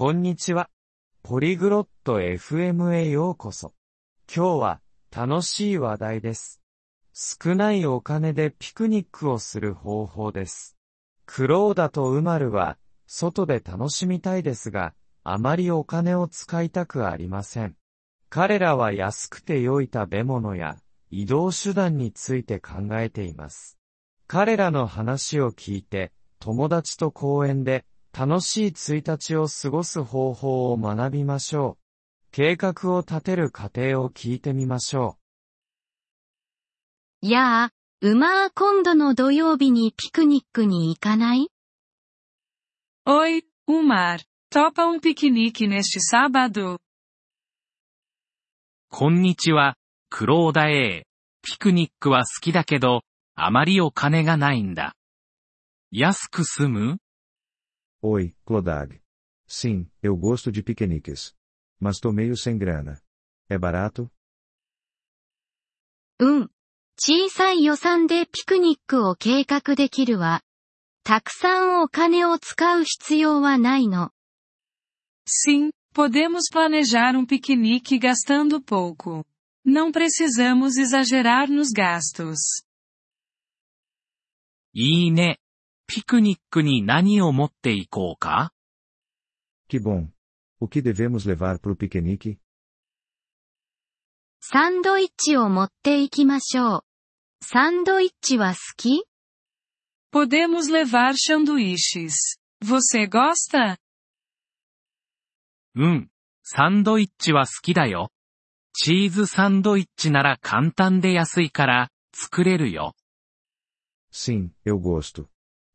[0.00, 0.70] こんにちは。
[1.22, 3.74] ポリグロット FM へようこそ。
[4.34, 4.80] 今日は
[5.14, 6.62] 楽しい話題です。
[7.12, 10.78] 少ないお金でピクニックをする方法です。
[11.26, 17.76] クローダとウマルは外で楽しみたいですが、あまりお金を使いたくありません。
[18.30, 20.78] 彼らは安くて良い食べ物や
[21.10, 23.76] 移動手段について考えています。
[24.26, 27.84] 彼らの話を聞いて、友達と公園で
[28.16, 31.80] 楽しい1日を過ごす方法を学びましょう。
[32.32, 35.16] 計画を立てる過程を聞いてみましょ
[37.22, 37.70] やあ、
[38.00, 41.50] うまー今度の土曜日にピクニックに行かない
[43.06, 44.20] ？Oi, Umar.
[44.52, 46.78] Topa um piquenique neste sábado?
[48.90, 49.76] こんにちは、
[50.08, 51.06] クローダ A。
[51.42, 53.02] ピクニックは好きだけど、
[53.34, 54.94] あまりお金がないんだ。
[55.90, 56.98] 安く済む
[58.01, 59.01] Oi, Clodag.
[59.47, 61.33] Sim, eu gosto de piqueniques.
[61.79, 63.01] Mas tô meio sem grana.
[63.49, 64.09] É barato?
[66.19, 66.51] うん。
[66.97, 70.41] 小さい予算でピクニックを計画できるわ。
[71.03, 74.11] たくさんお金を使う必要はないの。
[75.27, 79.25] Sim, podemos planejar um piquenique gastando pouco.
[79.65, 82.63] Não precisamos exagerar nos gastos.
[84.73, 85.39] いいね。
[85.92, 88.52] ピクニックに何を持っていこうか
[89.68, 90.06] Que bom.
[90.60, 92.38] O que devemos levar pro piquenique?
[94.40, 96.84] サンドイッチを持っていきましょう。
[97.42, 99.02] サンドイッチは好き
[100.12, 102.38] Podemos levar sanduíches.
[102.64, 103.76] Você gosta?
[105.74, 106.10] うん。
[106.44, 108.12] サンドイッチは好きだよ。
[108.74, 112.94] チーズサンドイッチなら簡単で安いから、作れるよ。
[114.12, 115.26] Sim, eu gosto.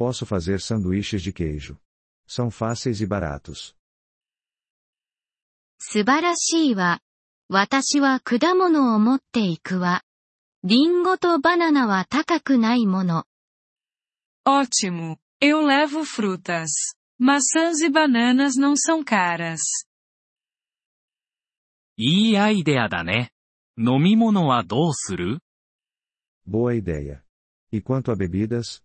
[0.00, 1.78] Posso fazer sanduíches de queijo.
[2.26, 3.74] São fáceis e baratos.
[5.78, 7.00] 素晴らしいわ。
[7.48, 10.02] 私は果物を持っていくわ。
[10.64, 13.24] リンゴとバナナは高くないもの。
[14.46, 15.16] Ótimo.
[15.40, 16.68] Eu levo frutas.
[17.20, 19.60] Maçãs e bananas não são caras.
[21.98, 23.30] いいアイデアだね。
[23.78, 25.38] 飲み物はどうする
[26.48, 27.22] Boa ideia.
[27.72, 28.82] E quanto a bebidas?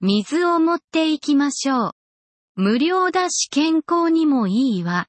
[0.00, 1.92] 水を持っていきましょう。
[2.56, 5.08] 無料だし健康にもいいわ。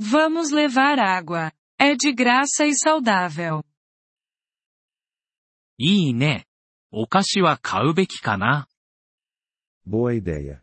[0.00, 1.52] Vamos levar água.
[1.78, 3.62] É de graça e saudável.
[5.78, 6.46] いいね。
[6.92, 8.68] お菓子は買うべきかな
[9.86, 10.62] Boa ideia.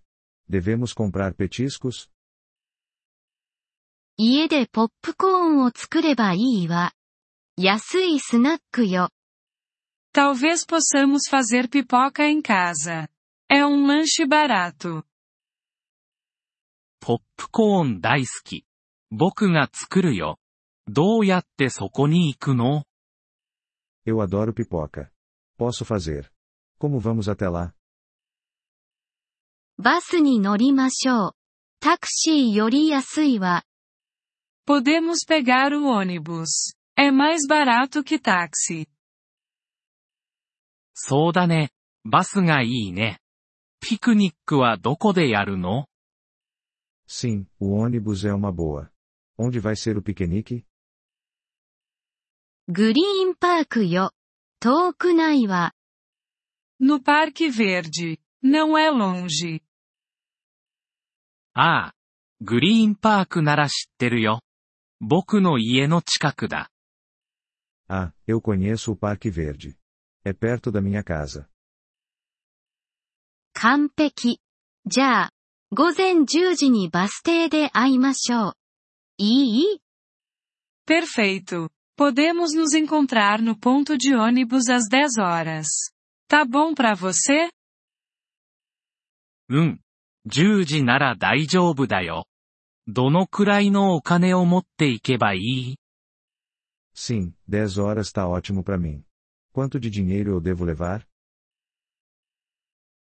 [0.50, 2.10] Devemos comprar petiscos?
[4.18, 6.94] 家でポップコーンを作ればいいわ。
[7.58, 9.10] 安いスナックよ。
[10.13, 13.09] Talvez possamos fazer pipoca em casa.
[13.49, 15.05] É um lanche barato.
[17.01, 18.67] ポップコーン大好き。
[19.11, 20.39] 僕が作るよ。
[20.87, 22.85] どうやってそこに行くの
[24.07, 25.11] Eu adoro pipoca.
[25.59, 26.31] Posso fazer.
[26.79, 27.75] Como vamos até lá?
[29.79, 31.33] バスに乗りましょう。
[31.81, 33.65] タクシーより安いわ。
[34.67, 36.75] Podemos pegar o ônibus.
[36.97, 38.89] É mais barato que táxi.
[41.06, 41.72] そうだね。
[42.06, 43.20] バスがいいね。
[43.82, 45.88] ピクニックはどこでやるの
[47.10, 48.90] Sim, o ônibus é uma boa.
[49.38, 50.64] Onde vai ser o piquenique?
[52.70, 54.14] グリーンパークよ。
[54.62, 55.74] 遠くないわ。
[56.80, 58.18] No Parque Verde.
[58.42, 59.62] Não é longe.
[61.54, 61.94] ああ。
[62.40, 64.40] グリーンパークなら知ってるよ。
[65.02, 66.72] 僕の家の近くだ。
[67.90, 69.76] Ah, eu conheço o Parque Verde.
[70.25, 71.49] É perto da minha casa.
[73.55, 74.41] 完璧。
[74.87, 75.31] じゃあ、
[75.73, 78.55] 午前10時にバス停で会いましょう。
[79.19, 79.81] いい
[80.87, 81.69] Perfeito.
[81.99, 85.67] Podemos nos encontrar no ponto de ônibus às 10 horas.
[86.29, 87.51] Tá bom pra você?
[89.49, 89.81] うん。
[90.29, 92.27] 10時なら大丈夫だよ。
[92.87, 95.77] どのくらいのお金を持っていけばいい
[96.95, 99.03] Sim, 10 horas tá ótimo pra mim.
[99.54, 101.06] Quanto de dinheiro eu devo levar?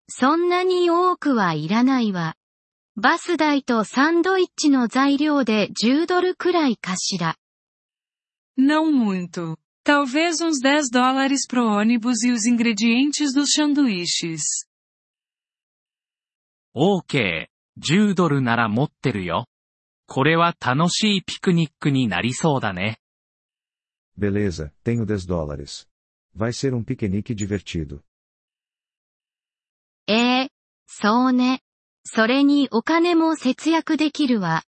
[0.09, 2.35] そんなに多くはいらないわ。
[2.97, 7.37] バス代とサンドイッチの材料で10ドルくらいかしら。
[8.59, 9.57] Não muito.
[9.85, 14.43] Talvez uns 10 dólares pro ônibus e os ingredientes dos sanduíches.
[16.75, 17.47] OK。
[17.79, 19.47] 10ドルなら持ってるよ。
[20.09, 22.99] これは楽しいピクニックになりそうだね。
[24.19, 25.90] Beleza, tenho 10 dólares.
[26.36, 28.04] Vai ser um piquenique divertido.
[30.08, 30.50] ええ
[30.88, 31.62] そうね。
[32.04, 34.64] それにお金も節約できるわ。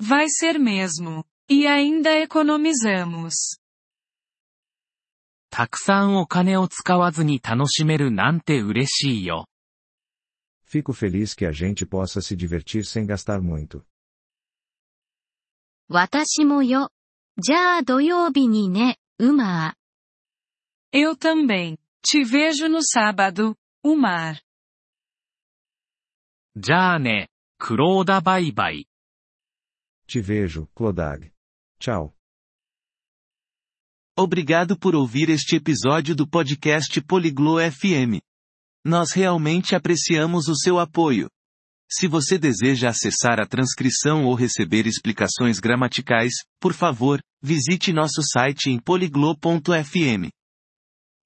[0.00, 1.24] Vai ser mesmo.
[1.48, 3.58] E ainda economizamos.
[5.50, 9.48] たくさんお金を使わずに楽しめるなんて嬉しいよ。
[10.64, 13.84] Fico feliz que a gente possa se divertir sem gastar muito.
[15.88, 16.90] 私もよ。
[17.36, 19.74] じゃあ土曜日にね、うま
[20.96, 21.78] Eu também.
[22.04, 24.40] Te vejo no sábado, Umar.
[26.54, 28.86] じゃあね、クローダバイバイ。
[30.06, 31.32] Te vejo, Clodag.
[31.80, 32.14] Tchau.
[34.14, 38.20] Obrigado por ouvir este episódio do podcast Poliglo FM.
[38.84, 41.30] Nós realmente apreciamos o seu apoio.
[41.90, 48.68] Se você deseja acessar a transcrição ou receber explicações gramaticais, por favor, visite nosso site
[48.68, 50.30] em poliglo.fm.